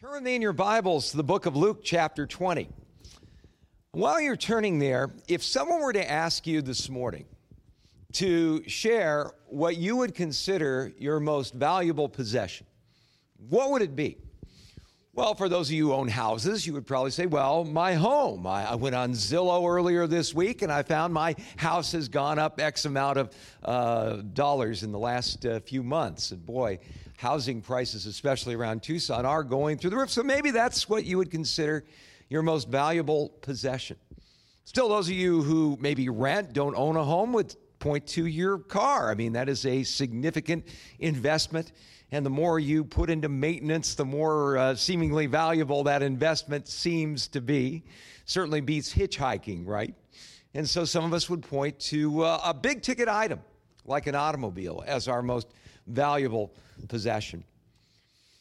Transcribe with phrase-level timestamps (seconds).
[0.00, 2.70] Turn in your Bibles to the book of Luke, chapter 20.
[3.92, 7.26] While you're turning there, if someone were to ask you this morning
[8.14, 12.66] to share what you would consider your most valuable possession,
[13.50, 14.16] what would it be?
[15.12, 18.46] Well, for those of you who own houses, you would probably say, well, my home.
[18.46, 22.38] I, I went on Zillow earlier this week and I found my house has gone
[22.38, 26.30] up X amount of uh, dollars in the last uh, few months.
[26.30, 26.78] And boy,
[27.20, 30.10] housing prices, especially around Tucson, are going through the roof.
[30.10, 31.84] So maybe that's what you would consider
[32.30, 33.98] your most valuable possession.
[34.64, 38.56] Still, those of you who maybe rent, don't own a home, would point to your
[38.56, 39.10] car.
[39.10, 40.66] I mean, that is a significant
[40.98, 41.72] investment.
[42.10, 47.28] And the more you put into maintenance, the more uh, seemingly valuable that investment seems
[47.28, 47.84] to be.
[48.24, 49.94] Certainly beats hitchhiking, right?
[50.54, 53.40] And so some of us would point to uh, a big ticket item
[53.84, 55.48] like an automobile as our most
[55.90, 56.52] valuable
[56.88, 57.44] possession.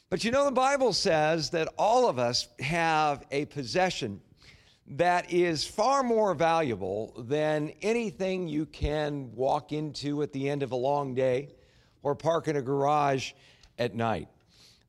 [0.09, 4.21] But you know, the Bible says that all of us have a possession
[4.87, 10.71] that is far more valuable than anything you can walk into at the end of
[10.71, 11.49] a long day
[12.01, 13.33] or park in a garage
[13.77, 14.27] at night.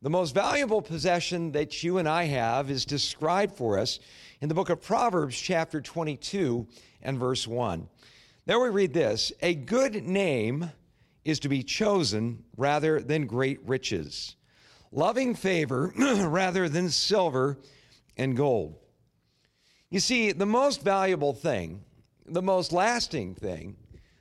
[0.01, 4.01] The most valuable possession that you and I have is described for us
[4.41, 6.67] in the book of Proverbs, chapter 22
[7.03, 7.87] and verse 1.
[8.47, 10.71] There we read this A good name
[11.25, 14.37] is to be chosen rather than great riches,
[14.93, 17.59] loving favor rather than silver
[18.17, 18.77] and gold.
[19.91, 21.83] You see, the most valuable thing,
[22.27, 23.77] the most lasting thing,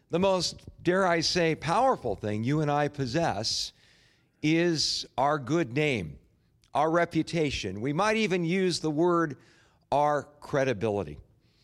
[0.09, 3.71] the most, dare I say, powerful thing you and I possess
[4.41, 6.17] is our good name,
[6.73, 7.81] our reputation.
[7.81, 9.37] We might even use the word
[9.91, 11.17] our credibility.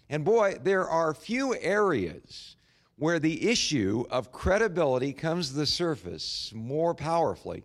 [0.09, 2.54] And boy, there are few areas
[2.97, 7.63] where the issue of credibility comes to the surface more powerfully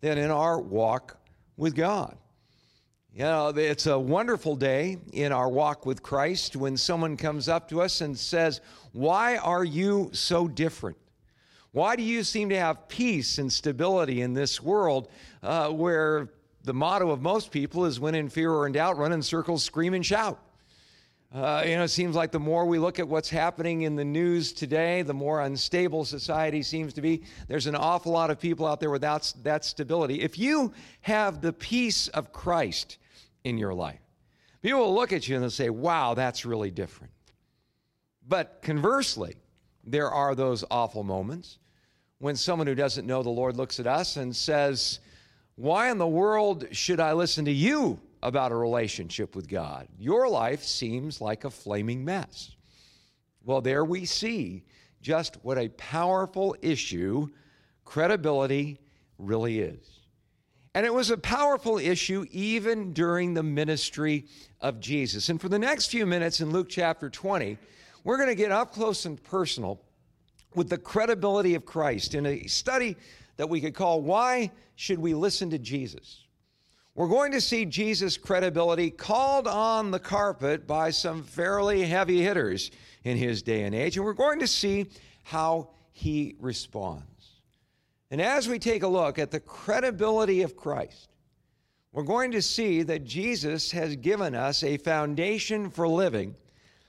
[0.00, 1.18] than in our walk
[1.56, 2.16] with God.
[3.12, 7.68] You know, it's a wonderful day in our walk with Christ when someone comes up
[7.70, 8.60] to us and says,
[8.92, 10.96] Why are you so different?
[11.72, 15.08] Why do you seem to have peace and stability in this world
[15.42, 16.28] uh, where
[16.62, 19.64] the motto of most people is when in fear or in doubt, run in circles,
[19.64, 20.40] scream and shout?
[21.32, 24.04] Uh, you know, it seems like the more we look at what's happening in the
[24.04, 27.22] news today, the more unstable society seems to be.
[27.46, 30.22] There's an awful lot of people out there without that stability.
[30.22, 32.98] If you have the peace of Christ
[33.44, 34.00] in your life,
[34.60, 37.12] people will look at you and they'll say, wow, that's really different.
[38.26, 39.36] But conversely,
[39.84, 41.58] there are those awful moments
[42.18, 44.98] when someone who doesn't know the Lord looks at us and says,
[45.54, 49.88] Why in the world should I listen to you about a relationship with God.
[49.98, 52.54] Your life seems like a flaming mess.
[53.44, 54.64] Well, there we see
[55.00, 57.28] just what a powerful issue
[57.84, 58.78] credibility
[59.18, 60.00] really is.
[60.74, 64.26] And it was a powerful issue even during the ministry
[64.60, 65.28] of Jesus.
[65.28, 67.58] And for the next few minutes in Luke chapter 20,
[68.04, 69.80] we're going to get up close and personal
[70.54, 72.96] with the credibility of Christ in a study
[73.36, 76.24] that we could call Why Should We Listen to Jesus?
[76.94, 82.70] We're going to see Jesus' credibility called on the carpet by some fairly heavy hitters
[83.04, 84.86] in his day and age, and we're going to see
[85.22, 87.04] how he responds.
[88.10, 91.10] And as we take a look at the credibility of Christ,
[91.92, 96.34] we're going to see that Jesus has given us a foundation for living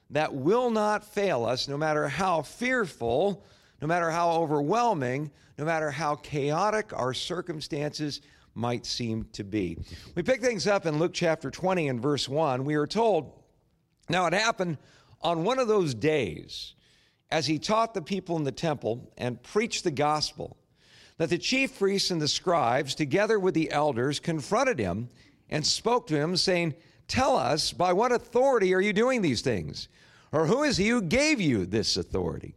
[0.10, 3.44] that will not fail us no matter how fearful,
[3.82, 8.22] no matter how overwhelming, no matter how chaotic our circumstances
[8.54, 9.78] might seem to be.
[10.16, 12.66] We pick things up in Luke chapter 20 and verse 1.
[12.66, 13.32] We are told,
[14.10, 14.78] Now it happened
[15.22, 16.74] on one of those days,
[17.30, 20.58] as he taught the people in the temple and preached the gospel,
[21.18, 25.10] that the chief priests and the scribes, together with the elders, confronted him
[25.50, 26.74] and spoke to him, saying,
[27.08, 29.90] Tell us, by what authority are you doing these things?
[30.32, 32.56] Or who is he who gave you this authority?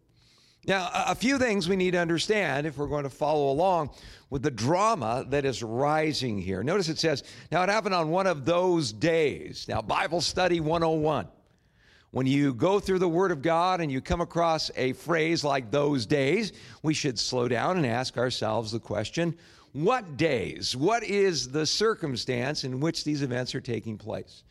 [0.67, 3.91] Now, a few things we need to understand if we're going to follow along
[4.31, 6.63] with the drama that is rising here.
[6.63, 9.67] Notice it says, Now it happened on one of those days.
[9.69, 11.29] Now, Bible Study 101.
[12.13, 15.71] When you go through the Word of God and you come across a phrase like
[15.71, 16.53] those days,
[16.83, 19.37] we should slow down and ask ourselves the question
[19.73, 20.77] what days?
[20.77, 24.45] What is the circumstance in which these events are taking place?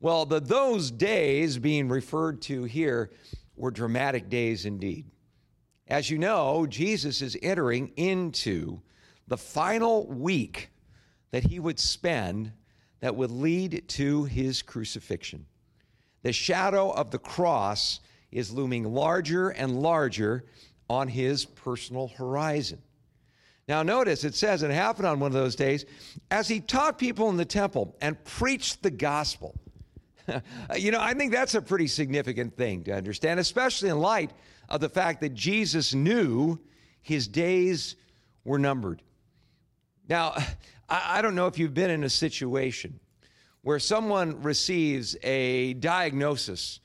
[0.00, 3.10] Well, the those days being referred to here
[3.54, 5.04] were dramatic days indeed.
[5.90, 8.80] As you know, Jesus is entering into
[9.26, 10.70] the final week
[11.32, 12.52] that he would spend
[13.00, 15.46] that would lead to his crucifixion.
[16.22, 17.98] The shadow of the cross
[18.30, 20.44] is looming larger and larger
[20.88, 22.80] on his personal horizon.
[23.66, 25.86] Now, notice it says it happened on one of those days
[26.30, 29.58] as he taught people in the temple and preached the gospel.
[30.76, 34.30] you know, I think that's a pretty significant thing to understand, especially in light
[34.70, 36.58] of the fact that Jesus knew
[37.02, 37.96] his days
[38.44, 39.02] were numbered.
[40.08, 40.36] Now,
[40.88, 42.98] I don't know if you've been in a situation
[43.62, 46.80] where someone receives a diagnosis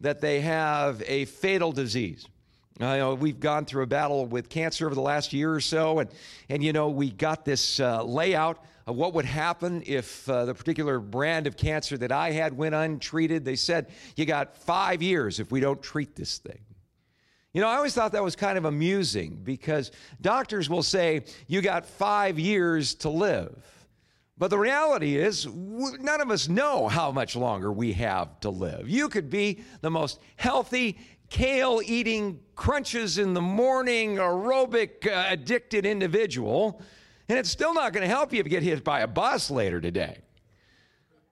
[0.00, 2.26] that they have a fatal disease.
[2.78, 5.98] You know, we've gone through a battle with cancer over the last year or so,
[5.98, 6.08] and,
[6.48, 10.54] and you know, we got this uh, layout of what would happen if uh, the
[10.54, 13.44] particular brand of cancer that I had went untreated.
[13.44, 16.60] They said, You got five years if we don't treat this thing.
[17.52, 21.60] You know, I always thought that was kind of amusing because doctors will say, You
[21.62, 23.64] got five years to live.
[24.38, 28.88] But the reality is, none of us know how much longer we have to live.
[28.88, 30.98] You could be the most healthy,
[31.28, 36.80] kale eating, crunches in the morning, aerobic uh, addicted individual,
[37.28, 39.50] and it's still not going to help you if you get hit by a bus
[39.50, 40.18] later today.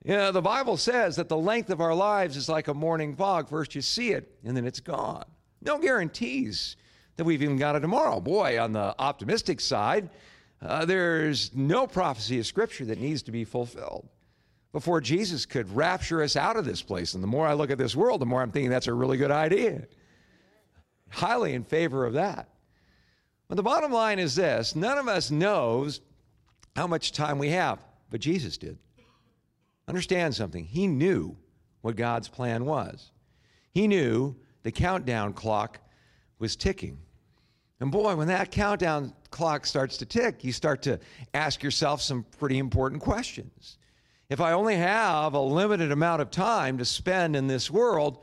[0.04, 3.16] You know, the Bible says that the length of our lives is like a morning
[3.16, 3.48] fog.
[3.48, 5.24] First you see it, and then it's gone.
[5.60, 6.76] No guarantees
[7.16, 8.20] that we've even got it tomorrow.
[8.20, 10.08] Boy, on the optimistic side,
[10.62, 14.08] uh, there's no prophecy of Scripture that needs to be fulfilled
[14.72, 17.14] before Jesus could rapture us out of this place.
[17.14, 19.16] And the more I look at this world, the more I'm thinking that's a really
[19.16, 19.86] good idea.
[21.10, 22.48] Highly in favor of that.
[23.48, 26.00] But the bottom line is this none of us knows
[26.76, 28.78] how much time we have, but Jesus did.
[29.88, 30.64] Understand something.
[30.64, 31.36] He knew
[31.80, 33.10] what God's plan was,
[33.72, 34.36] He knew
[34.68, 35.80] the countdown clock
[36.38, 36.98] was ticking.
[37.80, 41.00] And boy, when that countdown clock starts to tick, you start to
[41.32, 43.78] ask yourself some pretty important questions.
[44.28, 48.22] If I only have a limited amount of time to spend in this world,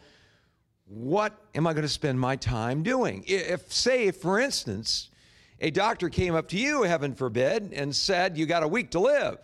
[0.86, 3.24] what am I going to spend my time doing?
[3.26, 5.10] If, say, for instance,
[5.60, 9.00] a doctor came up to you, heaven forbid, and said, You got a week to
[9.00, 9.40] live,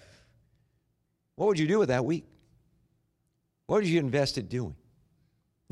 [1.36, 2.25] what would you do with that week?
[3.65, 4.75] What would you invest it doing?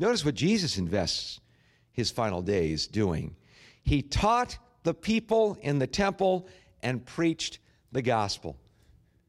[0.00, 1.40] Notice what Jesus invests
[1.92, 3.36] his final days doing.
[3.82, 6.48] He taught the people in the temple
[6.82, 7.58] and preached
[7.92, 8.56] the gospel.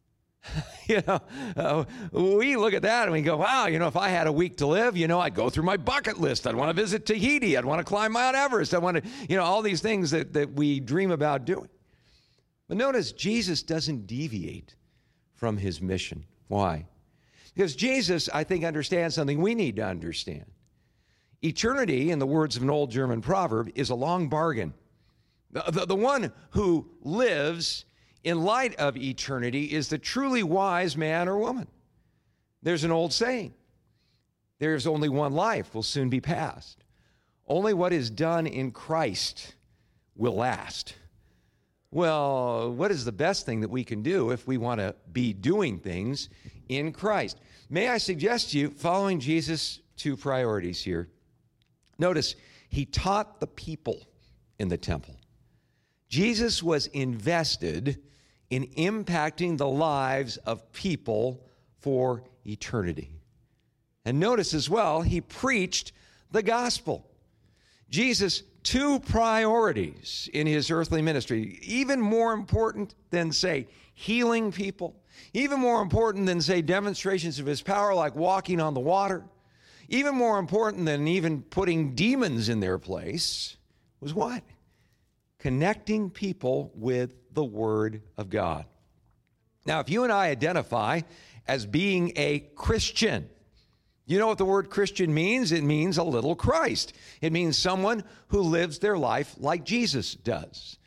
[0.87, 1.19] you know,
[1.57, 1.83] uh,
[2.13, 4.55] we look at that and we go, wow, you know, if I had a week
[4.57, 6.47] to live, you know, I'd go through my bucket list.
[6.47, 7.57] I'd want to visit Tahiti.
[7.57, 8.73] I'd want to climb Mount Everest.
[8.73, 11.67] I want to, you know, all these things that, that we dream about doing.
[12.69, 14.73] But notice Jesus doesn't deviate
[15.33, 16.23] from his mission.
[16.47, 16.85] Why?
[17.53, 20.45] Because Jesus, I think, understands something we need to understand.
[21.43, 24.73] Eternity, in the words of an old German proverb, is a long bargain.
[25.51, 27.85] The, the, the, one who lives
[28.23, 31.67] in light of eternity is the truly wise man or woman.
[32.61, 33.53] There's an old saying
[34.59, 36.83] there's only one life, will soon be past.
[37.47, 39.55] Only what is done in Christ
[40.15, 40.93] will last.
[41.89, 45.33] Well, what is the best thing that we can do if we want to be
[45.33, 46.29] doing things
[46.69, 47.39] in Christ?
[47.71, 51.09] May I suggest to you, following Jesus' two priorities here,
[52.01, 52.35] Notice,
[52.67, 54.07] he taught the people
[54.57, 55.15] in the temple.
[56.09, 58.01] Jesus was invested
[58.49, 61.45] in impacting the lives of people
[61.79, 63.11] for eternity.
[64.03, 65.91] And notice as well, he preached
[66.31, 67.07] the gospel.
[67.87, 74.95] Jesus, two priorities in his earthly ministry, even more important than, say, healing people,
[75.33, 79.23] even more important than, say, demonstrations of his power like walking on the water
[79.89, 83.57] even more important than even putting demons in their place
[83.99, 84.43] was what?
[85.39, 88.65] Connecting people with the Word of God.
[89.65, 91.01] Now, if you and I identify
[91.47, 93.29] as being a Christian,
[94.05, 95.51] you know what the word Christian means?
[95.51, 96.93] It means a little Christ.
[97.21, 100.77] It means someone who lives their life like Jesus does.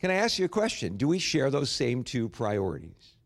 [0.00, 0.96] Can I ask you a question?
[0.96, 3.16] Do we share those same two priorities?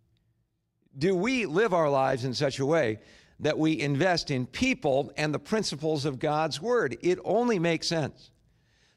[0.97, 3.01] Do we live our lives in such a way
[3.41, 6.97] that we invest in people and the principles of God's Word.
[7.03, 8.31] It only makes sense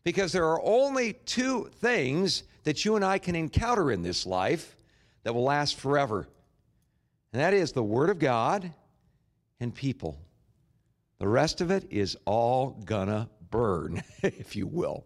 [0.03, 4.75] because there are only two things that you and I can encounter in this life
[5.23, 6.27] that will last forever,
[7.33, 8.71] and that is the Word of God
[9.59, 10.17] and people.
[11.19, 15.05] The rest of it is all gonna burn, if you will.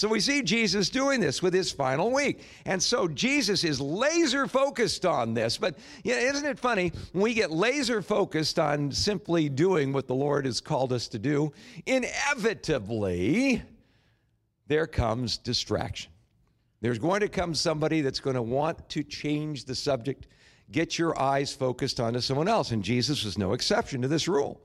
[0.00, 2.42] So we see Jesus doing this with his final week.
[2.64, 5.58] And so Jesus is laser focused on this.
[5.58, 6.90] But you know, isn't it funny?
[7.12, 11.18] When we get laser focused on simply doing what the Lord has called us to
[11.18, 11.52] do,
[11.84, 13.60] inevitably
[14.68, 16.10] there comes distraction.
[16.80, 20.28] There's going to come somebody that's going to want to change the subject,
[20.72, 22.70] get your eyes focused onto someone else.
[22.70, 24.62] And Jesus was no exception to this rule.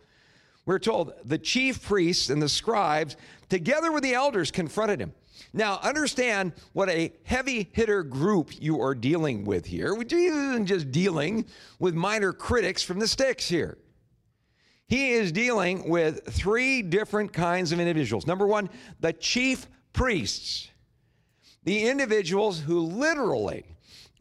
[0.66, 3.18] We're told the chief priests and the scribes,
[3.50, 5.12] together with the elders, confronted him.
[5.54, 9.96] Now, understand what a heavy hitter group you are dealing with here.
[10.04, 11.46] Jesus isn't just dealing
[11.80, 13.78] with minor critics from the sticks here.
[14.88, 18.28] He is dealing with three different kinds of individuals.
[18.28, 20.70] Number one, the chief priests,
[21.64, 23.66] the individuals who literally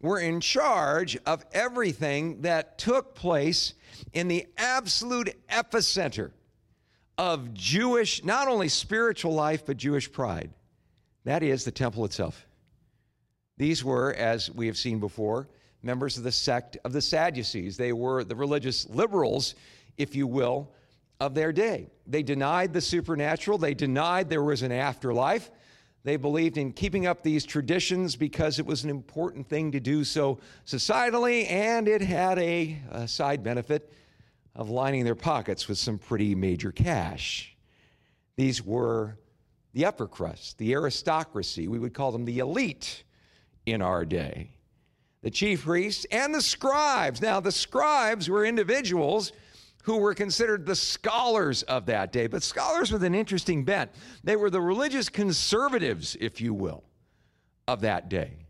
[0.01, 3.75] were in charge of everything that took place
[4.13, 6.31] in the absolute epicenter
[7.19, 10.51] of Jewish, not only spiritual life, but Jewish pride.
[11.25, 12.47] That is the temple itself.
[13.57, 15.49] These were, as we have seen before,
[15.83, 17.77] members of the sect of the Sadducees.
[17.77, 19.55] They were the religious liberals
[19.97, 20.71] if you will,
[21.21, 21.89] of their day.
[22.07, 25.51] They denied the supernatural, they denied there was an afterlife.
[26.03, 30.05] They believed in keeping up these traditions because it was an important thing to do
[30.05, 33.91] so societally, and it had a, a side benefit
[34.55, 37.57] of lining their pockets with some pretty major cash.
[38.37, 39.17] These were
[39.75, 41.69] the upper crust, the aristocracy.
[41.69, 43.05] We would call them the elite
[43.67, 44.51] in our day.
[45.23, 47.21] The chief priests and the scribes.
[47.21, 49.33] Now, the scribes were individuals
[49.83, 53.91] who were considered the scholars of that day, but scholars with an interesting bent.
[54.23, 56.85] They were the religious conservatives, if you will,
[57.67, 58.47] of that day.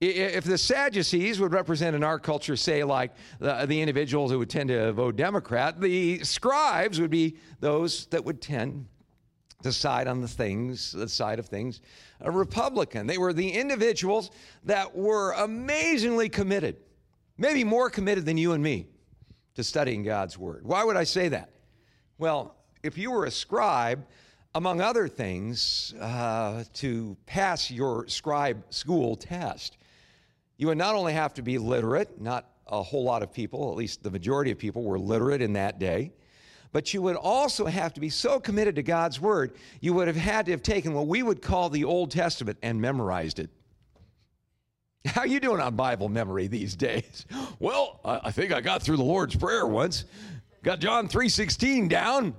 [0.00, 4.50] If the Sadducees would represent in our culture, say, like the, the individuals who would
[4.50, 8.86] tend to vote Democrat, the scribes would be those that would tend
[9.64, 11.80] to side on the things, the side of things,
[12.20, 13.06] a Republican.
[13.06, 14.30] They were the individuals
[14.64, 16.76] that were amazingly committed,
[17.38, 18.88] maybe more committed than you and me
[19.54, 20.66] to studying God's Word.
[20.66, 21.48] Why would I say that?
[22.18, 24.04] Well, if you were a scribe,
[24.54, 29.78] among other things, uh, to pass your scribe school test,
[30.58, 33.78] you would not only have to be literate, not a whole lot of people, at
[33.78, 36.12] least the majority of people were literate in that day,
[36.74, 40.16] but you would also have to be so committed to God's Word, you would have
[40.16, 43.48] had to have taken what we would call the Old Testament and memorized it.
[45.06, 47.26] How you doing on Bible memory these days?
[47.60, 50.04] Well, I think I got through the Lord's Prayer once.
[50.64, 52.34] Got John 3:16 down.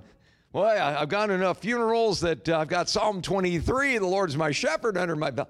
[0.52, 4.50] Well, I've gone to enough funerals that uh, I've got Psalm 23, the Lord's my
[4.50, 5.48] shepherd under my belt.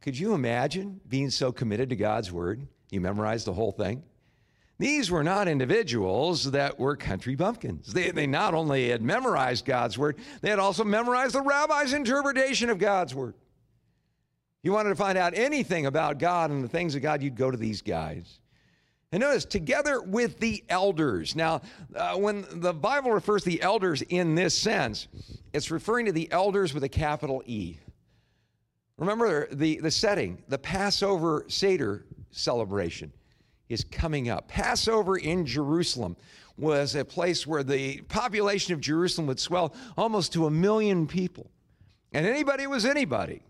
[0.00, 2.66] Could you imagine being so committed to God's word?
[2.90, 4.02] You memorized the whole thing?
[4.78, 7.92] These were not individuals that were country bumpkins.
[7.92, 12.70] They, they not only had memorized God's word, they had also memorized the rabbi's interpretation
[12.70, 13.34] of God's word
[14.64, 17.50] you wanted to find out anything about God and the things of God, you'd go
[17.50, 18.40] to these guys.
[19.12, 21.36] And notice, together with the elders.
[21.36, 21.60] Now,
[21.94, 25.06] uh, when the Bible refers to the elders in this sense,
[25.52, 27.76] it's referring to the elders with a capital E.
[28.96, 33.12] Remember the, the setting, the Passover Seder celebration
[33.68, 34.48] is coming up.
[34.48, 36.16] Passover in Jerusalem
[36.56, 41.50] was a place where the population of Jerusalem would swell almost to a million people.
[42.12, 43.42] And anybody was anybody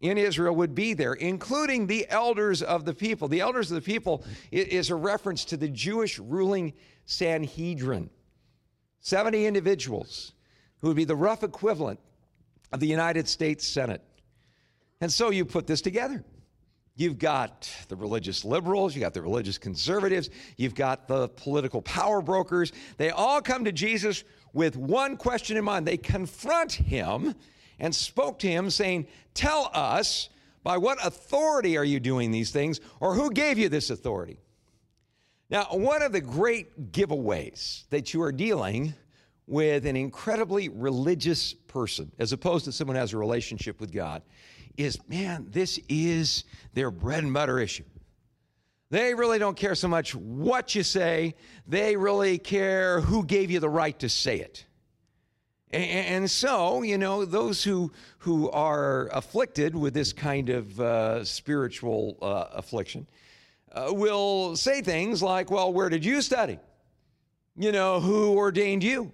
[0.00, 3.28] in Israel would be there, including the elders of the people.
[3.28, 6.72] The elders of the people is a reference to the Jewish ruling
[7.06, 8.10] Sanhedrin
[9.00, 10.32] 70 individuals
[10.80, 11.98] who would be the rough equivalent
[12.72, 14.02] of the United States Senate.
[15.00, 16.24] And so you put this together.
[16.98, 22.20] You've got the religious liberals, You've got the religious conservatives, you've got the political power
[22.20, 22.72] brokers.
[22.96, 25.86] They all come to Jesus with one question in mind.
[25.86, 27.36] They confront him
[27.78, 30.28] and spoke to him, saying, Tell us,
[30.64, 34.40] by what authority are you doing these things, or who gave you this authority?
[35.50, 38.92] Now, one of the great giveaways that you are dealing
[39.46, 44.22] with an incredibly religious person, as opposed to someone who has a relationship with God,
[44.78, 47.84] is man, this is their bread and butter issue.
[48.90, 51.34] They really don't care so much what you say,
[51.66, 54.64] they really care who gave you the right to say it.
[55.70, 62.16] And so, you know, those who, who are afflicted with this kind of uh, spiritual
[62.22, 63.06] uh, affliction
[63.72, 66.58] uh, will say things like, well, where did you study?
[67.54, 69.12] You know, who ordained you?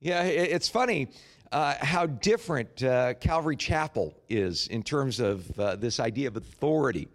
[0.00, 1.08] Yeah, it's funny
[1.52, 7.08] uh, how different uh, Calvary Chapel is in terms of uh, this idea of authority.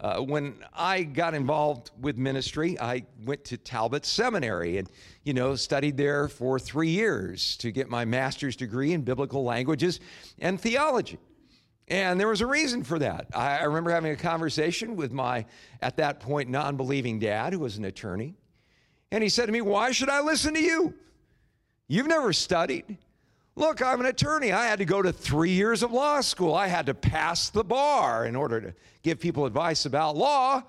[0.00, 4.88] Uh, when I got involved with ministry, I went to Talbot Seminary and,
[5.22, 10.00] you know, studied there for three years to get my master's degree in biblical languages
[10.40, 11.18] and theology.
[11.86, 13.28] And there was a reason for that.
[13.34, 15.44] I, I remember having a conversation with my,
[15.80, 18.34] at that point, non believing dad, who was an attorney.
[19.12, 20.94] And he said to me, Why should I listen to you?
[21.86, 22.96] You've never studied.
[23.54, 24.50] Look, I'm an attorney.
[24.50, 26.54] I had to go to three years of law school.
[26.54, 30.62] I had to pass the bar in order to give people advice about law.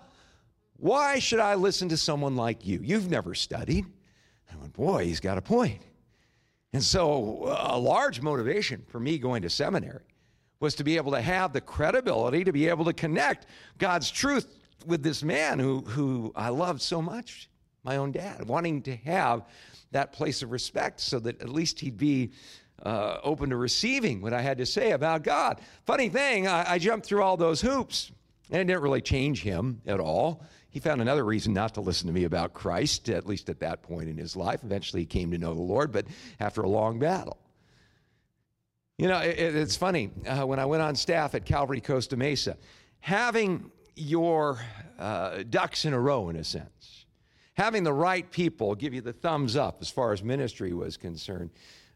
[0.78, 2.80] Why should I listen to someone like you?
[2.84, 3.86] You've never studied.
[4.52, 5.82] I went, boy, he's got a point.
[6.74, 10.04] And so, a large motivation for me going to seminary
[10.60, 13.46] was to be able to have the credibility to be able to connect
[13.78, 14.48] God's truth
[14.86, 17.50] with this man who, who I loved so much,
[17.84, 19.46] my own dad, wanting to have
[19.92, 22.32] that place of respect so that at least he'd be
[22.84, 25.60] uh, open to receiving what I had to say about God.
[25.86, 28.12] Funny thing, I, I jumped through all those hoops,
[28.52, 30.44] and it didn't really change him at all.
[30.70, 33.84] He found another reason not to listen to me about Christ, at least at that
[33.84, 34.63] point in his life.
[34.63, 36.06] Eventually, he came to know the Lord, but
[36.40, 37.38] after a long battle.
[38.98, 40.12] You know, it, it's funny.
[40.25, 42.58] Uh, when I went on staff at Calvary Costa Mesa,
[43.00, 44.60] having your
[44.98, 47.06] uh, ducks in a row, in a sense,
[47.54, 51.52] having the right people give you the thumbs up as far as ministry was concerned,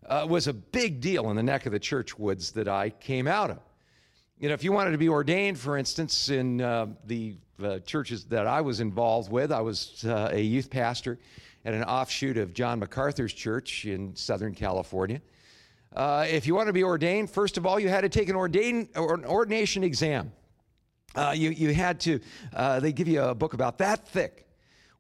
[0.06, 3.28] uh, was a big deal in the neck of the church woods that I came
[3.28, 3.60] out of.
[4.40, 8.26] You know, if you wanted to be ordained, for instance, in uh, the uh, churches
[8.26, 11.20] that I was involved with, I was uh, a youth pastor
[11.66, 15.22] at an offshoot of John MacArthur's church in Southern California.
[15.96, 18.36] Uh, if you want to be ordained, first of all, you had to take an,
[18.36, 20.32] ordain, or an ordination exam.
[21.16, 22.20] Uh, you, you had to,
[22.80, 24.47] they give you a book about that thick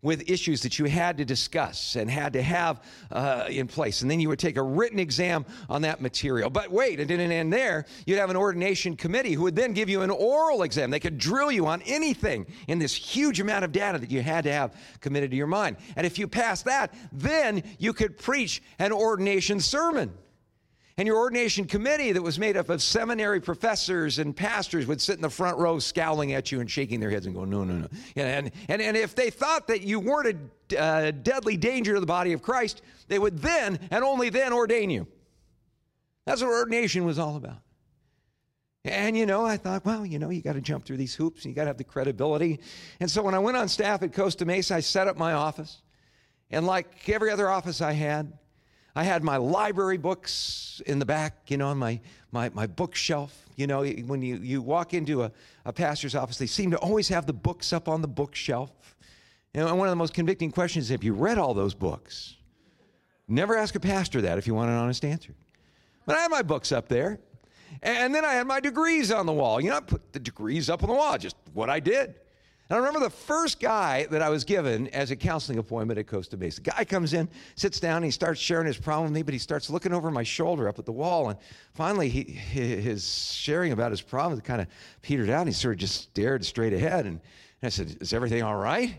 [0.02, 4.02] with issues that you had to discuss and had to have uh, in place.
[4.02, 6.50] And then you would take a written exam on that material.
[6.50, 7.86] But wait, it didn't end there.
[8.06, 10.92] You'd have an ordination committee who would then give you an oral exam.
[10.92, 14.44] They could drill you on anything in this huge amount of data that you had
[14.44, 15.78] to have committed to your mind.
[15.96, 20.14] And if you passed that, then you could preach an ordination sermon.
[20.98, 25.16] And your ordination committee, that was made up of seminary professors and pastors, would sit
[25.16, 27.76] in the front row scowling at you and shaking their heads and going, No, no,
[27.76, 27.88] no.
[28.16, 30.36] And, and, and if they thought that you weren't
[30.74, 34.52] a uh, deadly danger to the body of Christ, they would then and only then
[34.54, 35.08] ordain you.
[36.26, 37.62] That's what ordination was all about.
[38.84, 41.44] And you know, I thought, well, you know, you got to jump through these hoops
[41.44, 42.60] and you got to have the credibility.
[43.00, 45.82] And so when I went on staff at Costa Mesa, I set up my office.
[46.50, 48.34] And like every other office I had,
[48.98, 52.00] I had my library books in the back, you know, on my,
[52.32, 53.32] my, my bookshelf.
[53.56, 55.32] You know, when you, you walk into a,
[55.66, 58.72] a pastor's office, they seem to always have the books up on the bookshelf.
[59.54, 61.76] You know, and one of the most convicting questions is have you read all those
[61.76, 62.38] books?
[63.28, 65.36] Never ask a pastor that if you want an honest answer.
[66.08, 67.20] But I had my books up there.
[67.84, 69.62] And then I had my degrees on the wall.
[69.62, 72.16] You know, I put the degrees up on the wall, just what I did.
[72.70, 76.08] And I remember the first guy that I was given as a counseling appointment at
[76.08, 76.60] Costa Mesa.
[76.62, 79.70] Guy comes in, sits down, he starts sharing his problem with me, but he starts
[79.70, 81.30] looking over my shoulder up at the wall.
[81.30, 81.40] And
[81.74, 84.68] finally, he, his sharing about his problem kind of
[85.02, 85.42] petered out.
[85.42, 87.06] And he sort of just stared straight ahead.
[87.06, 87.22] And,
[87.64, 88.98] I said, Is everything all right?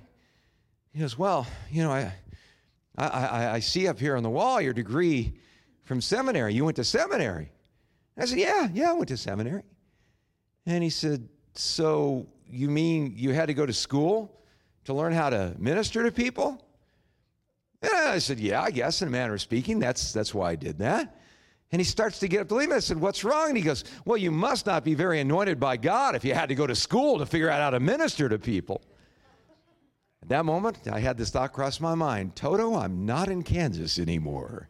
[0.92, 2.12] He goes, Well, you know, I,
[2.96, 5.35] I, I see up here on the wall your degree
[5.85, 6.54] from seminary.
[6.54, 7.52] You went to seminary.
[8.16, 9.62] I said, Yeah, yeah, I went to seminary.
[10.66, 14.40] And he said, So you mean you had to go to school
[14.84, 16.64] to learn how to minister to people?
[17.82, 20.78] I said, Yeah, I guess, in a manner of speaking, that's, that's why I did
[20.78, 21.16] that.
[21.70, 22.72] And he starts to get up to leave.
[22.72, 23.48] I said, What's wrong?
[23.48, 26.48] And he goes, Well, you must not be very anointed by God if you had
[26.48, 28.82] to go to school to figure out how to minister to people.
[30.22, 33.98] At that moment, I had this thought cross my mind Toto, I'm not in Kansas
[33.98, 34.68] anymore.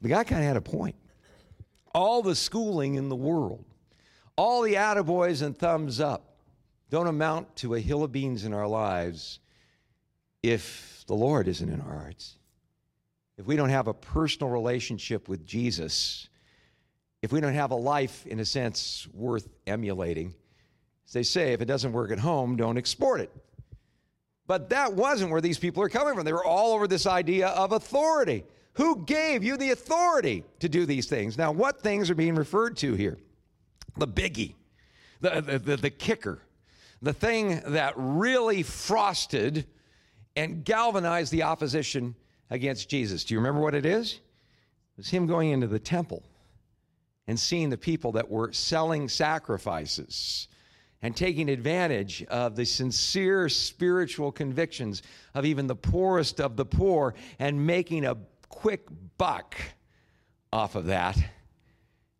[0.00, 0.96] The guy kind of had a point.
[1.94, 3.64] All the schooling in the world,
[4.36, 6.31] all the attaboys and thumbs up,
[6.92, 9.40] don't amount to a hill of beans in our lives
[10.42, 12.36] if the Lord isn't in our hearts.
[13.38, 16.28] If we don't have a personal relationship with Jesus,
[17.22, 20.34] if we don't have a life, in a sense, worth emulating,
[21.06, 23.30] as they say, if it doesn't work at home, don't export it.
[24.46, 26.26] But that wasn't where these people are coming from.
[26.26, 28.44] They were all over this idea of authority.
[28.74, 31.38] Who gave you the authority to do these things?
[31.38, 33.16] Now, what things are being referred to here?
[33.96, 34.56] The biggie,
[35.22, 36.42] the, the, the, the kicker
[37.02, 39.66] the thing that really frosted
[40.36, 42.14] and galvanized the opposition
[42.48, 43.24] against Jesus.
[43.24, 44.14] Do you remember what it is?
[44.14, 44.20] It
[44.98, 46.22] was him going into the temple
[47.26, 50.48] and seeing the people that were selling sacrifices
[51.02, 55.02] and taking advantage of the sincere spiritual convictions
[55.34, 58.16] of even the poorest of the poor and making a
[58.48, 58.86] quick
[59.18, 59.56] buck
[60.52, 61.18] off of that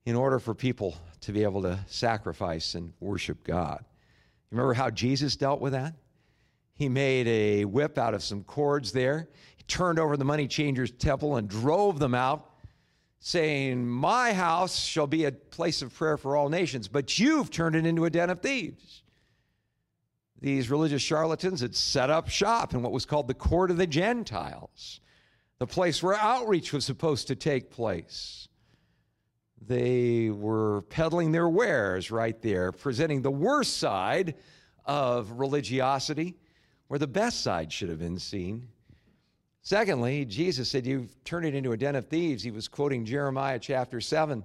[0.04, 3.84] in order for people to be able to sacrifice and worship God.
[4.52, 5.94] Remember how Jesus dealt with that?
[6.74, 9.28] He made a whip out of some cords there.
[9.56, 12.50] He turned over the money changers' temple and drove them out,
[13.18, 17.76] saying, My house shall be a place of prayer for all nations, but you've turned
[17.76, 19.02] it into a den of thieves.
[20.38, 23.86] These religious charlatans had set up shop in what was called the court of the
[23.86, 25.00] Gentiles,
[25.60, 28.48] the place where outreach was supposed to take place.
[29.66, 34.34] They were peddling their wares right there, presenting the worst side
[34.84, 36.34] of religiosity,
[36.88, 38.68] where the best side should have been seen.
[39.62, 42.42] Secondly, Jesus said, You've turned it into a den of thieves.
[42.42, 44.44] He was quoting Jeremiah chapter 7,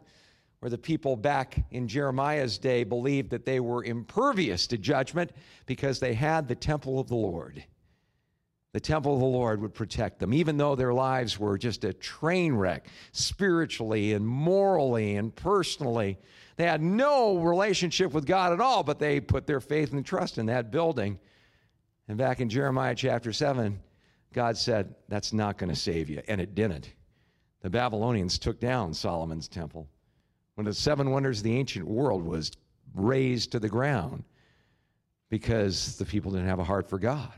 [0.59, 5.31] where the people back in Jeremiah's day believed that they were impervious to judgment
[5.65, 7.63] because they had the temple of the Lord.
[8.77, 11.93] The temple of the Lord would protect them, even though their lives were just a
[11.93, 16.19] train wreck spiritually and morally and personally.
[16.57, 20.37] They had no relationship with God at all, but they put their faith and trust
[20.37, 21.17] in that building.
[22.07, 23.79] And back in Jeremiah chapter 7,
[24.31, 26.21] God said, That's not going to save you.
[26.27, 26.93] And it didn't.
[27.61, 29.87] The Babylonians took down Solomon's temple
[30.53, 32.51] when the seven wonders of the ancient world was
[32.93, 34.23] razed to the ground
[35.31, 37.33] because the people didn't have a heart for God.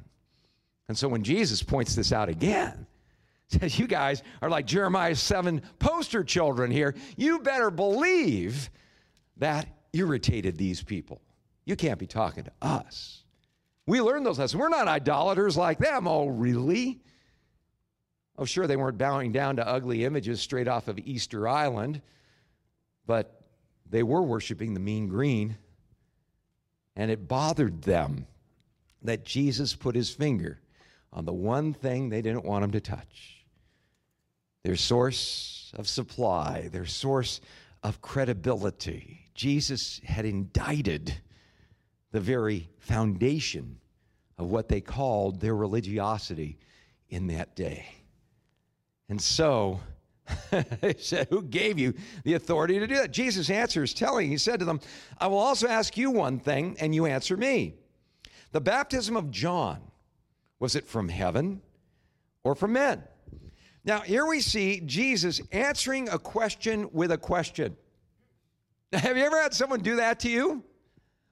[0.90, 2.88] And so when Jesus points this out again,
[3.48, 6.96] says, You guys are like Jeremiah's seven poster children here.
[7.16, 8.70] You better believe
[9.38, 11.22] that irritated these people.
[11.64, 13.24] You can't be talking to us.
[13.86, 14.60] We learned those lessons.
[14.60, 16.08] We're not idolaters like them.
[16.08, 17.00] Oh, really?
[18.38, 22.02] Oh, sure, they weren't bowing down to ugly images straight off of Easter Island,
[23.06, 23.42] but
[23.90, 25.58] they were worshiping the mean green.
[26.96, 28.26] And it bothered them
[29.04, 30.60] that Jesus put his finger
[31.12, 33.46] on the one thing they didn't want him to touch
[34.64, 37.42] their source of supply, their source
[37.84, 39.32] of credibility.
[39.34, 41.16] Jesus had indicted
[42.12, 43.80] the very foundation
[44.38, 46.58] of what they called their religiosity
[47.10, 47.86] in that day.
[49.08, 49.80] And so,
[50.82, 51.94] they said, Who gave you
[52.24, 53.12] the authority to do that?
[53.12, 54.80] Jesus answers, telling, He said to them,
[55.18, 57.76] I will also ask you one thing, and you answer me.
[58.52, 59.80] The baptism of John,
[60.60, 61.62] was it from heaven
[62.44, 63.04] or from men?
[63.86, 67.78] Now, here we see Jesus answering a question with a question.
[68.94, 70.64] Have you ever had someone do that to you?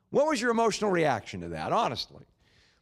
[0.10, 2.26] What was your emotional reaction to that, honestly?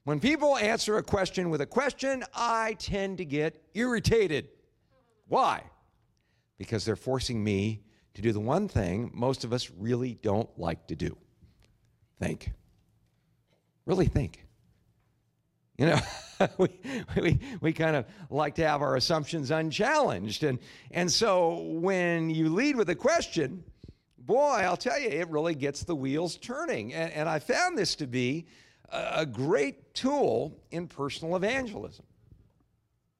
[0.03, 4.49] When people answer a question with a question, I tend to get irritated.
[5.27, 5.63] Why?
[6.60, 7.81] Because they're forcing me
[8.13, 11.17] to do the one thing most of us really don't like to do
[12.19, 12.51] think.
[13.86, 14.44] Really think.
[15.78, 16.00] You know,
[16.58, 16.70] we,
[17.20, 20.44] we, we kind of like to have our assumptions unchallenged.
[20.44, 20.60] And,
[20.92, 23.64] and so when you lead with a question,
[24.18, 26.94] boy, I'll tell you, it really gets the wheels turning.
[26.94, 28.46] And, and I found this to be
[28.90, 32.06] a great tool in personal evangelism.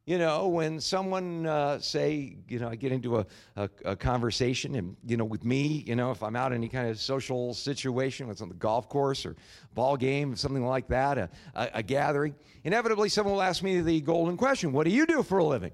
[0.06, 4.76] You know, when someone, uh, say, you know, I get into a, a, a, conversation
[4.76, 7.56] and, you know, with me, you know, if I'm out in any kind of social
[7.56, 9.36] situation, whether it's on the golf course or
[9.74, 14.00] ball game, something like that, a, a, a gathering, inevitably someone will ask me the
[14.02, 15.72] golden question What do you do for a living?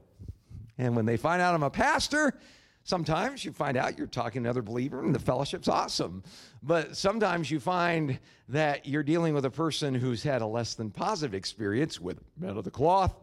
[0.78, 2.40] And when they find out I'm a pastor,
[2.84, 6.24] Sometimes you find out you're talking to another believer and the fellowship's awesome.
[6.64, 10.90] But sometimes you find that you're dealing with a person who's had a less than
[10.90, 13.14] positive experience with men of the cloth,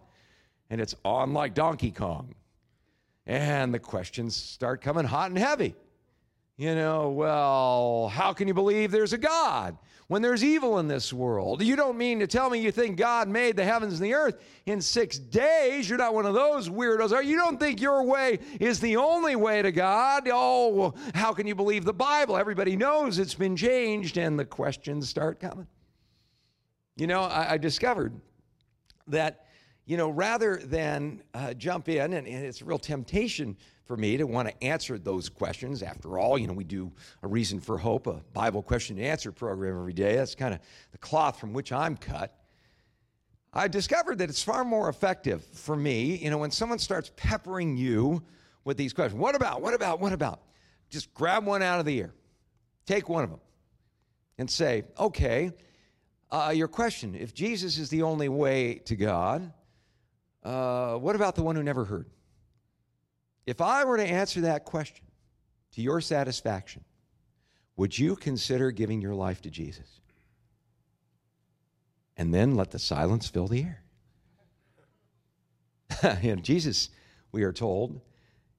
[0.70, 2.35] and it's on like Donkey Kong.
[3.26, 5.74] And the questions start coming hot and heavy.
[6.57, 9.76] You know, well, how can you believe there's a God?
[10.09, 11.62] when there's evil in this world.
[11.62, 14.42] You don't mean to tell me you think God made the heavens and the earth
[14.66, 15.88] in six days.
[15.88, 17.12] You're not one of those weirdos.
[17.12, 20.26] Are you don't think your way is the only way to God?
[20.33, 22.38] Oh, how can you believe the Bible?
[22.38, 25.66] Everybody knows it's been changed, and the questions start coming.
[26.96, 28.18] You know, I, I discovered
[29.09, 29.44] that
[29.88, 34.18] you know, rather than uh, jump in, and, and, it's a real temptation for me
[34.18, 35.83] to want to answer those questions.
[35.83, 39.33] After all, you know, we do a Reason for Hope, a Bible question and answer
[39.33, 40.16] program every day.
[40.16, 40.61] That's kind of
[40.92, 42.38] the cloth from which I'm cut.
[43.55, 47.79] I discovered that it's far more effective for me, you know, when someone starts peppering
[47.79, 48.22] you
[48.64, 49.18] with these questions.
[49.18, 50.42] What about, what about, what about?
[50.90, 52.12] Just grab one out of the air,
[52.85, 53.40] take one of them,
[54.37, 55.51] and say, okay,
[56.31, 59.51] uh, your question if Jesus is the only way to God,
[60.42, 62.07] uh, what about the one who never heard?
[63.46, 65.07] If I were to answer that question
[65.72, 66.85] to your satisfaction,
[67.77, 70.01] would you consider giving your life to Jesus?
[72.16, 73.83] And then let the silence fill the air.
[76.22, 76.90] know, Jesus,
[77.33, 78.01] we are told,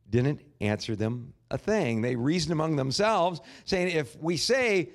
[0.10, 2.02] didn't answer them a thing.
[2.02, 4.90] They reasoned among themselves, saying, if we say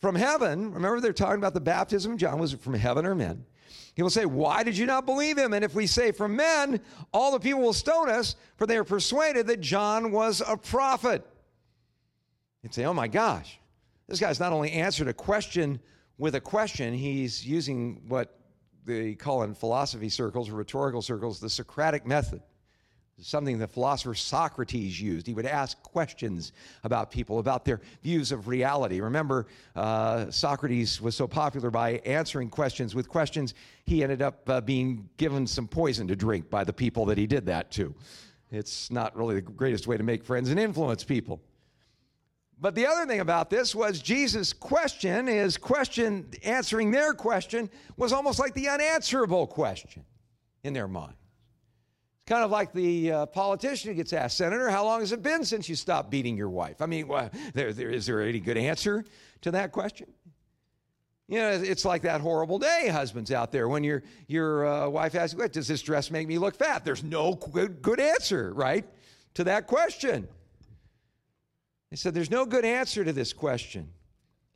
[0.00, 3.14] from heaven, remember they're talking about the baptism of John, was it from heaven or
[3.14, 3.44] men?
[3.94, 5.52] He will say, Why did you not believe him?
[5.52, 6.80] And if we say from men,
[7.12, 11.24] all the people will stone us, for they are persuaded that John was a prophet.
[12.62, 13.58] You'd say, Oh my gosh,
[14.08, 15.80] this guy's not only answered a question
[16.18, 18.38] with a question, he's using what
[18.84, 22.42] they call in philosophy circles or rhetorical circles the Socratic method
[23.20, 25.26] something the philosopher Socrates used.
[25.26, 29.00] He would ask questions about people, about their views of reality.
[29.00, 29.46] Remember,
[29.76, 35.08] uh, Socrates was so popular by answering questions with questions, he ended up uh, being
[35.16, 37.94] given some poison to drink by the people that he did that to.
[38.50, 41.40] It's not really the greatest way to make friends and influence people.
[42.60, 48.12] But the other thing about this was Jesus' question, his question, answering their question, was
[48.12, 50.04] almost like the unanswerable question
[50.62, 51.14] in their mind.
[52.26, 55.44] Kind of like the uh, politician who gets asked, Senator, how long has it been
[55.44, 56.80] since you stopped beating your wife?
[56.80, 59.04] I mean, well, there, there, is there any good answer
[59.42, 60.06] to that question?
[61.28, 65.14] You know, it's like that horrible day, husbands out there, when your, your uh, wife
[65.14, 66.84] asks, what, does this dress make me look fat?
[66.84, 68.86] There's no good, good answer, right,
[69.34, 70.28] to that question.
[71.94, 73.88] He said, There's no good answer to this question.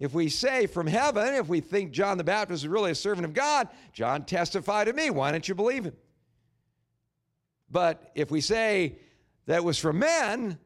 [0.00, 3.24] If we say from heaven, if we think John the Baptist is really a servant
[3.24, 5.10] of God, John testified to me.
[5.10, 5.94] Why don't you believe him?
[7.70, 8.96] But if we say
[9.46, 10.58] that was from men,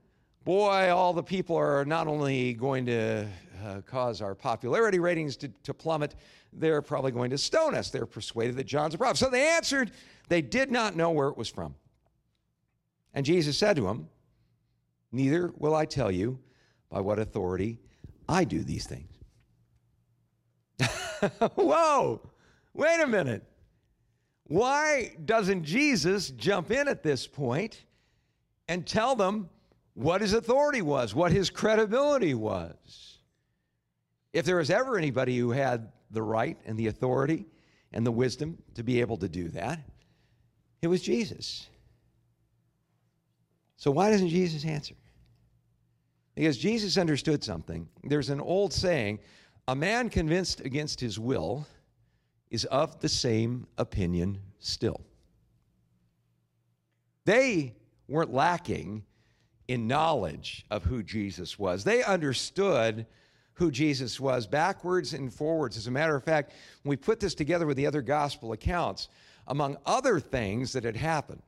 [0.44, 3.26] boy, all the people are not only going to
[3.64, 6.14] uh, cause our popularity ratings to, to plummet,
[6.52, 7.90] they're probably going to stone us.
[7.90, 9.16] They're persuaded that John's a prophet.
[9.16, 9.92] So they answered,
[10.28, 11.74] they did not know where it was from.
[13.14, 14.08] And Jesus said to them,
[15.12, 16.38] Neither will I tell you
[16.88, 17.78] by what authority
[18.28, 19.10] I do these things.
[21.54, 22.20] Whoa,
[22.72, 23.44] wait a minute.
[24.44, 27.84] Why doesn't Jesus jump in at this point
[28.68, 29.48] and tell them
[29.94, 33.18] what his authority was, what his credibility was?
[34.32, 37.46] If there was ever anybody who had the right and the authority
[37.92, 39.80] and the wisdom to be able to do that,
[40.80, 41.68] it was Jesus.
[43.76, 44.94] So why doesn't Jesus answer?
[46.34, 47.88] Because Jesus understood something.
[48.04, 49.18] There's an old saying
[49.68, 51.66] a man convinced against his will
[52.52, 55.00] is of the same opinion still.
[57.24, 57.74] They
[58.06, 59.04] weren't lacking
[59.66, 63.06] in knowledge of who Jesus was, they understood
[63.54, 65.76] who Jesus was backwards and forwards.
[65.76, 69.08] As a matter of fact, when we put this together with the other gospel accounts,
[69.46, 71.42] among other things that had happened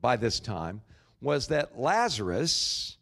[0.00, 0.80] by this time
[1.20, 2.96] was that Lazarus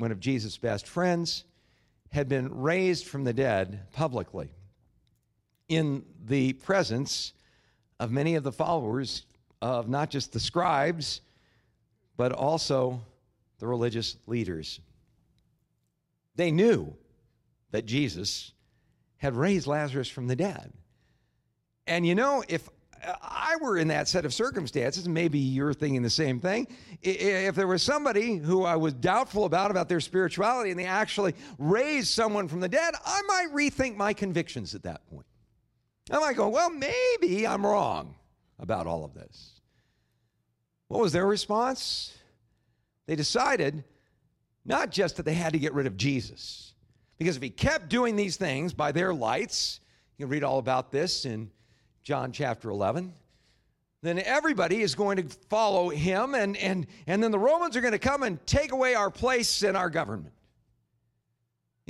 [0.00, 1.44] one of Jesus' best friends,
[2.10, 4.50] had been raised from the dead publicly
[5.70, 7.32] in the presence
[8.00, 9.24] of many of the followers
[9.62, 11.20] of not just the scribes,
[12.16, 13.00] but also
[13.60, 14.80] the religious leaders.
[16.34, 16.94] They knew
[17.70, 18.52] that Jesus
[19.16, 20.72] had raised Lazarus from the dead.
[21.86, 22.68] And you know, if
[23.22, 26.66] I were in that set of circumstances, maybe you're thinking the same thing.
[27.00, 31.34] If there was somebody who I was doubtful about about their spirituality and they actually
[31.58, 35.26] raised someone from the dead, I might rethink my convictions at that point.
[36.10, 38.14] I might go, well, maybe I'm wrong
[38.58, 39.60] about all of this.
[40.88, 42.16] What was their response?
[43.06, 43.84] They decided
[44.64, 46.74] not just that they had to get rid of Jesus,
[47.16, 49.80] because if he kept doing these things by their lights,
[50.16, 51.50] you can read all about this in
[52.02, 53.12] John chapter 11,
[54.02, 57.92] then everybody is going to follow him, and, and, and then the Romans are going
[57.92, 60.34] to come and take away our place in our government.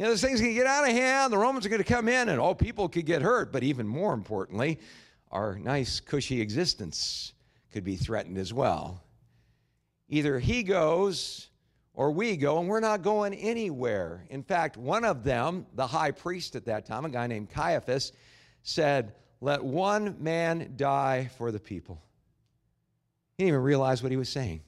[0.01, 1.31] You know, this thing's going to get out of hand.
[1.31, 3.53] The Romans are going to come in, and all people could get hurt.
[3.53, 4.79] But even more importantly,
[5.31, 7.35] our nice, cushy existence
[7.71, 9.03] could be threatened as well.
[10.09, 11.51] Either he goes
[11.93, 14.25] or we go, and we're not going anywhere.
[14.31, 18.13] In fact, one of them, the high priest at that time, a guy named Caiaphas,
[18.63, 22.01] said, let one man die for the people.
[23.37, 24.63] He didn't even realize what he was saying.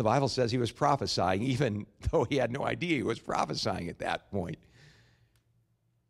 [0.00, 3.90] The Bible says he was prophesying, even though he had no idea he was prophesying
[3.90, 4.56] at that point.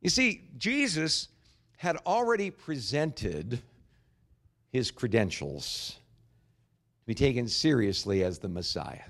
[0.00, 1.26] You see, Jesus
[1.76, 3.60] had already presented
[4.70, 5.96] his credentials
[7.00, 9.02] to be taken seriously as the Messiah.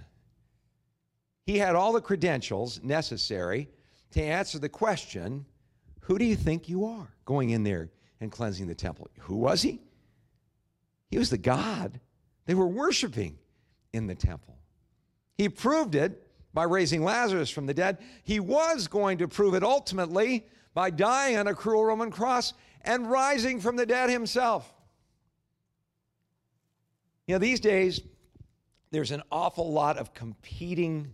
[1.44, 3.68] He had all the credentials necessary
[4.12, 5.44] to answer the question
[6.04, 9.10] who do you think you are going in there and cleansing the temple.
[9.18, 9.82] Who was he?
[11.10, 12.00] He was the God
[12.46, 13.36] they were worshiping
[13.92, 14.56] in the temple.
[15.40, 17.96] He proved it by raising Lazarus from the dead.
[18.24, 23.10] He was going to prove it ultimately by dying on a cruel Roman cross and
[23.10, 24.70] rising from the dead himself.
[27.26, 28.02] You know, these days,
[28.90, 31.10] there's an awful lot of competing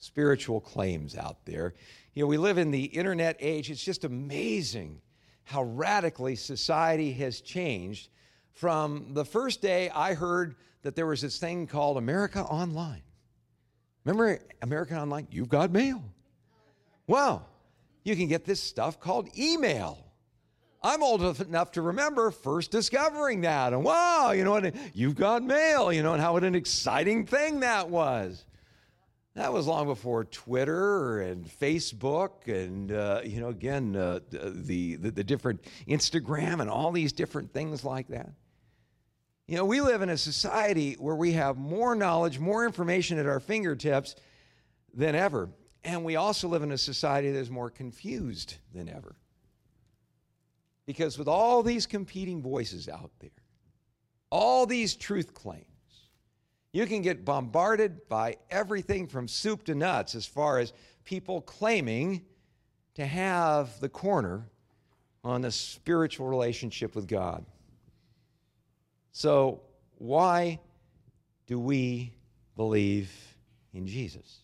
[0.00, 1.72] spiritual claims out there.
[2.12, 3.70] You know, we live in the internet age.
[3.70, 5.00] It's just amazing
[5.44, 8.10] how radically society has changed
[8.52, 13.00] from the first day I heard that there was this thing called America Online.
[14.06, 15.26] Remember America Online?
[15.32, 16.00] You've got mail.
[17.08, 17.48] Well,
[18.04, 19.98] you can get this stuff called email.
[20.80, 23.72] I'm old enough to remember first discovering that.
[23.72, 24.76] And wow, you know what?
[24.94, 28.44] You've got mail, you know, and how what an exciting thing that was.
[29.34, 35.10] That was long before Twitter and Facebook, and uh, you know, again, uh, the, the
[35.10, 38.30] the different Instagram and all these different things like that.
[39.46, 43.26] You know, we live in a society where we have more knowledge, more information at
[43.26, 44.16] our fingertips
[44.92, 45.48] than ever.
[45.84, 49.14] And we also live in a society that is more confused than ever.
[50.84, 53.30] Because with all these competing voices out there,
[54.30, 55.64] all these truth claims,
[56.72, 60.72] you can get bombarded by everything from soup to nuts as far as
[61.04, 62.24] people claiming
[62.94, 64.48] to have the corner
[65.22, 67.44] on the spiritual relationship with God.
[69.18, 69.62] So,
[69.96, 70.60] why
[71.46, 72.12] do we
[72.54, 73.10] believe
[73.72, 74.40] in Jesus?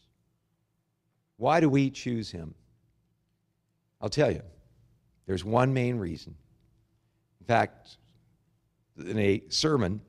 [1.37, 2.55] Why do we choose him?
[4.01, 4.41] I'll tell you,
[5.27, 6.35] there's one main reason.
[7.43, 7.99] In fact,
[8.97, 10.01] in a sermon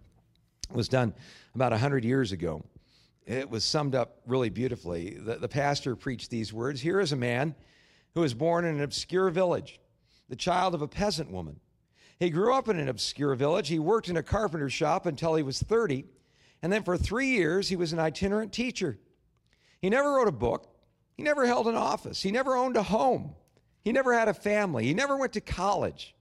[0.71, 1.13] was done
[1.55, 2.63] about 100 years ago,
[3.25, 5.17] it was summed up really beautifully.
[5.19, 7.53] The, the pastor preached these words Here is a man
[8.15, 9.81] who was born in an obscure village,
[10.29, 11.59] the child of a peasant woman.
[12.23, 13.67] He grew up in an obscure village.
[13.67, 16.05] He worked in a carpenter shop until he was 30,
[16.61, 18.97] and then for three years he was an itinerant teacher.
[19.81, 20.73] He never wrote a book,
[21.17, 23.35] he never held an office, he never owned a home,
[23.83, 26.15] he never had a family, he never went to college.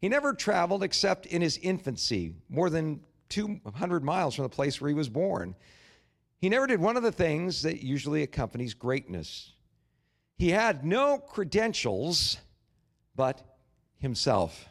[0.00, 4.88] He never traveled except in his infancy, more than 200 miles from the place where
[4.88, 5.54] he was born.
[6.40, 9.52] He never did one of the things that usually accompanies greatness.
[10.36, 12.38] He had no credentials
[13.14, 13.40] but
[13.98, 14.68] himself.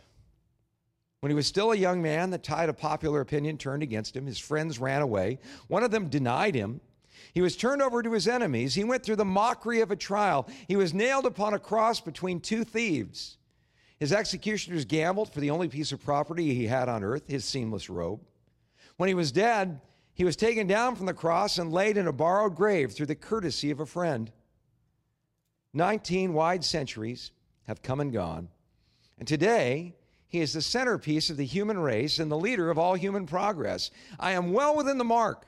[1.23, 4.25] When he was still a young man, the tide of popular opinion turned against him.
[4.25, 5.39] His friends ran away.
[5.69, 6.81] One of them denied him.
[7.33, 8.75] He was turned over to his enemies.
[8.75, 10.49] He went through the mockery of a trial.
[10.67, 13.37] He was nailed upon a cross between two thieves.
[14.01, 17.89] His executioners gambled for the only piece of property he had on earth, his seamless
[17.89, 18.19] robe.
[18.97, 19.79] When he was dead,
[20.13, 23.15] he was taken down from the cross and laid in a borrowed grave through the
[23.15, 24.29] courtesy of a friend.
[25.71, 27.31] Nineteen wide centuries
[27.65, 28.49] have come and gone,
[29.17, 29.95] and today
[30.33, 33.91] he is the centerpiece of the human race and the leader of all human progress.
[34.19, 35.45] I am well within the mark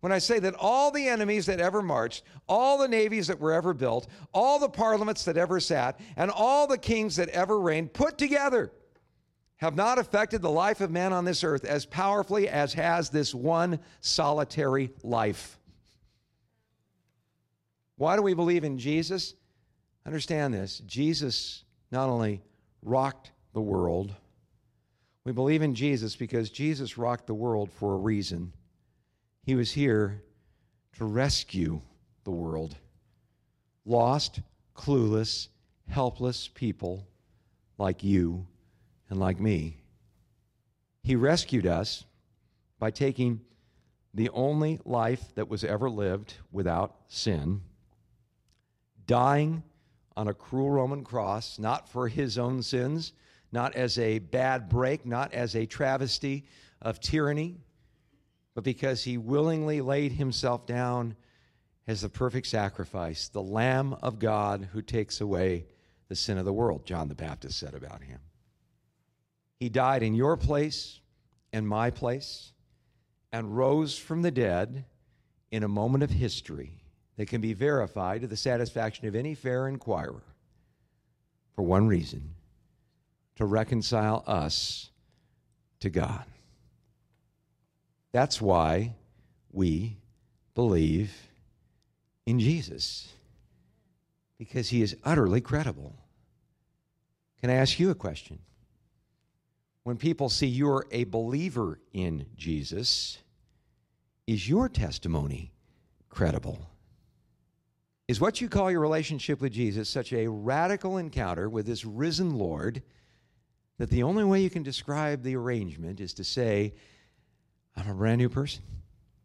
[0.00, 3.54] when I say that all the enemies that ever marched, all the navies that were
[3.54, 7.94] ever built, all the parliaments that ever sat, and all the kings that ever reigned
[7.94, 8.70] put together
[9.56, 13.34] have not affected the life of man on this earth as powerfully as has this
[13.34, 15.58] one solitary life.
[17.96, 19.32] Why do we believe in Jesus?
[20.04, 22.42] Understand this Jesus not only
[22.82, 24.14] rocked the world,
[25.24, 28.52] we believe in Jesus because Jesus rocked the world for a reason.
[29.42, 30.22] He was here
[30.96, 31.80] to rescue
[32.22, 32.76] the world.
[33.84, 34.42] Lost,
[34.76, 35.48] clueless,
[35.88, 37.08] helpless people
[37.78, 38.46] like you
[39.10, 39.78] and like me.
[41.02, 42.04] He rescued us
[42.78, 43.40] by taking
[44.14, 47.62] the only life that was ever lived without sin,
[49.04, 49.64] dying
[50.16, 53.12] on a cruel Roman cross, not for his own sins,
[53.52, 56.44] not as a bad break, not as a travesty
[56.82, 57.56] of tyranny,
[58.54, 61.16] but because he willingly laid himself down
[61.86, 65.66] as the perfect sacrifice, the Lamb of God who takes away
[66.08, 68.20] the sin of the world, John the Baptist said about him.
[69.58, 71.00] He died in your place
[71.52, 72.52] and my place
[73.32, 74.84] and rose from the dead
[75.50, 76.82] in a moment of history
[77.16, 80.22] that can be verified to the satisfaction of any fair inquirer
[81.54, 82.34] for one reason
[83.38, 84.90] to reconcile us
[85.78, 86.24] to God.
[88.10, 88.96] That's why
[89.52, 89.96] we
[90.56, 91.14] believe
[92.26, 93.12] in Jesus,
[94.38, 95.94] because he is utterly credible.
[97.40, 98.40] Can I ask you a question?
[99.84, 103.18] When people see you're a believer in Jesus,
[104.26, 105.52] is your testimony
[106.08, 106.68] credible?
[108.08, 112.36] Is what you call your relationship with Jesus such a radical encounter with this risen
[112.36, 112.82] Lord
[113.78, 116.74] that the only way you can describe the arrangement is to say,
[117.76, 118.62] I'm a brand new person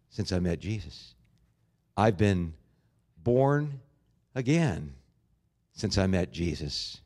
[0.09, 1.15] since I met Jesus.
[1.97, 2.53] I've been
[3.17, 3.81] born
[4.35, 4.93] again
[5.73, 7.01] since I met Jesus.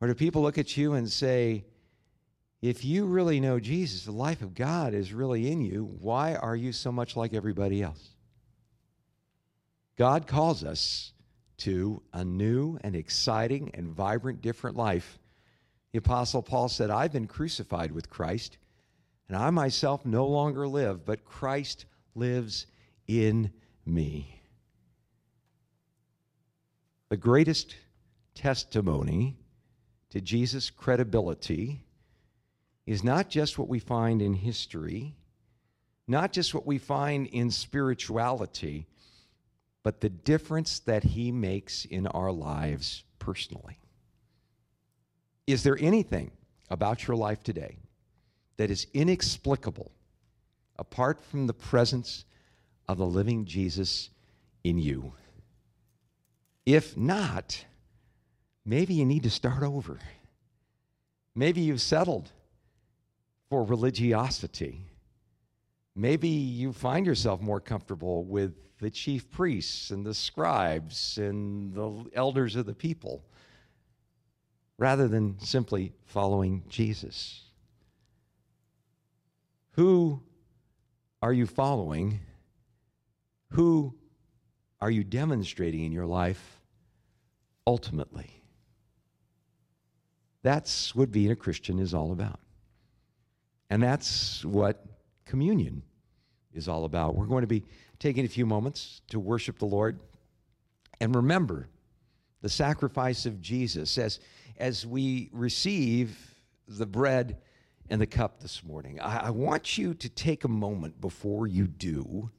[0.00, 1.64] Or do people look at you and say,
[2.60, 6.56] if you really know Jesus, the life of God is really in you, why are
[6.56, 8.10] you so much like everybody else?
[9.96, 11.12] God calls us
[11.58, 15.18] to a new and exciting and vibrant, different life.
[15.96, 18.58] The Apostle Paul said, I've been crucified with Christ.
[19.28, 22.66] And I myself no longer live, but Christ lives
[23.08, 23.50] in
[23.86, 24.42] me.
[27.08, 27.76] The greatest
[28.34, 29.38] testimony
[30.10, 31.86] to Jesus' credibility
[32.84, 35.16] is not just what we find in history,
[36.06, 38.86] not just what we find in spirituality,
[39.82, 43.78] but the difference that he makes in our lives personally.
[45.46, 46.30] Is there anything
[46.70, 47.78] about your life today
[48.56, 49.92] that is inexplicable
[50.78, 52.24] apart from the presence
[52.88, 54.10] of the living Jesus
[54.64, 55.12] in you.
[56.64, 57.64] If not,
[58.64, 59.98] maybe you need to start over.
[61.34, 62.30] Maybe you've settled
[63.48, 64.80] for religiosity.
[65.94, 72.04] Maybe you find yourself more comfortable with the chief priests and the scribes and the
[72.14, 73.24] elders of the people
[74.78, 77.42] rather than simply following Jesus.
[79.72, 80.22] Who
[81.22, 82.20] are you following?
[83.50, 83.94] Who
[84.80, 86.60] are you demonstrating in your life
[87.66, 88.42] ultimately?
[90.42, 92.40] That's what being a Christian is all about.
[93.68, 94.84] And that's what
[95.24, 95.82] communion
[96.54, 97.16] is all about.
[97.16, 97.64] We're going to be
[97.98, 99.98] taking a few moments to worship the Lord
[101.00, 101.68] and remember
[102.42, 104.20] the sacrifice of Jesus as,
[104.58, 106.16] as we receive
[106.68, 107.38] the bread
[107.88, 109.00] and the cup this morning.
[109.00, 112.30] I, I want you to take a moment before you do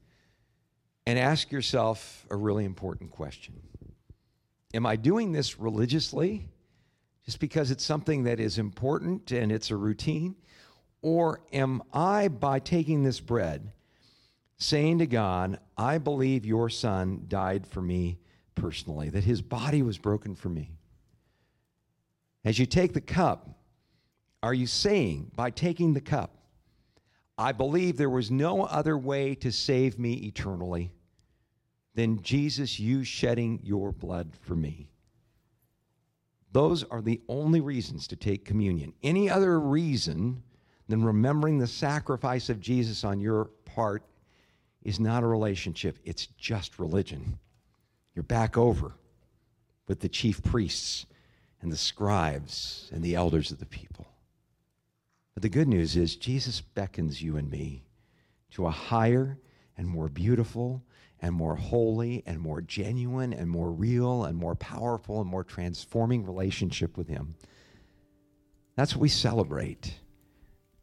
[1.05, 3.55] and ask yourself a really important question
[4.73, 6.49] Am I doing this religiously
[7.25, 10.35] just because it's something that is important and it's a routine?
[11.01, 13.71] Or am I, by taking this bread,
[14.57, 18.19] saying to God, I believe your son died for me
[18.55, 20.76] personally, that his body was broken for me?
[22.45, 23.49] As you take the cup,
[24.43, 26.37] are you saying, by taking the cup,
[27.37, 30.91] I believe there was no other way to save me eternally
[31.93, 34.89] than Jesus, you shedding your blood for me?
[36.51, 38.93] Those are the only reasons to take communion.
[39.03, 40.41] Any other reason
[40.87, 44.03] than remembering the sacrifice of Jesus on your part
[44.83, 47.37] is not a relationship, it's just religion.
[48.15, 48.93] You're back over
[49.87, 51.05] with the chief priests
[51.61, 54.07] and the scribes and the elders of the people.
[55.33, 57.85] But the good news is, Jesus beckons you and me
[58.51, 59.37] to a higher
[59.77, 60.83] and more beautiful
[61.21, 66.25] and more holy and more genuine and more real and more powerful and more transforming
[66.25, 67.35] relationship with Him.
[68.75, 69.93] That's what we celebrate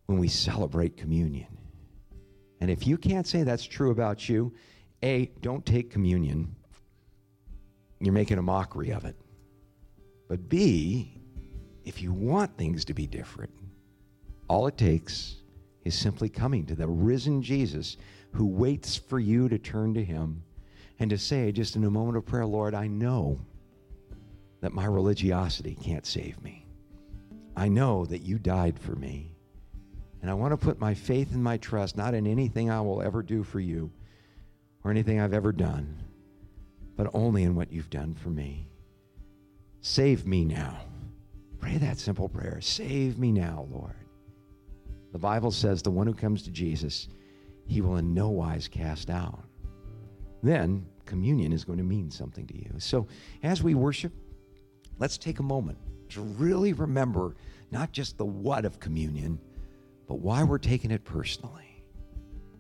[0.07, 1.59] when we celebrate communion.
[2.61, 4.53] And if you can't say that's true about you,
[5.03, 6.55] A, don't take communion.
[8.01, 9.17] You're making a mockery of it.
[10.29, 11.21] But B,
[11.85, 13.53] if you want things to be different,
[14.49, 15.37] all it takes
[15.85, 17.97] is simply coming to the risen Jesus
[18.33, 20.43] who waits for you to turn to him
[20.99, 23.39] and to say, just in a moment of prayer, Lord, I know
[24.61, 26.67] that my religiosity can't save me.
[27.57, 29.31] I know that you died for me.
[30.23, 33.03] And I want to put my faith and my trust not in anything I will
[33.03, 33.91] ever do for you
[34.83, 36.03] or anything I've ever done,
[36.97, 38.67] but only in what you've done for me.
[39.87, 40.79] Save me now.
[41.59, 42.59] Pray that simple prayer.
[42.63, 43.93] Save me now, Lord.
[45.13, 47.09] The Bible says the one who comes to Jesus,
[47.67, 49.45] he will in no wise cast out.
[50.43, 52.71] Then communion is going to mean something to you.
[52.79, 53.07] So
[53.43, 54.15] as we worship,
[54.99, 55.77] let's take a moment
[56.09, 57.37] to really remember
[57.71, 59.39] not just the what of communion
[60.07, 61.85] but why we're taking it personally.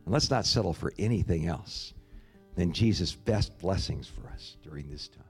[0.04, 1.94] And let's not settle for anything else
[2.54, 5.24] than Jesus' best blessings for us during this time.